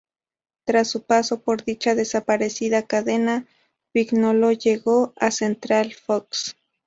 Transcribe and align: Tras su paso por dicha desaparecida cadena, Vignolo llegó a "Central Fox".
Tras 0.65 0.87
su 0.89 1.03
paso 1.03 1.41
por 1.43 1.63
dicha 1.63 1.93
desaparecida 1.93 2.87
cadena, 2.87 3.45
Vignolo 3.93 4.51
llegó 4.51 5.13
a 5.17 5.29
"Central 5.29 5.93
Fox". 5.93 6.55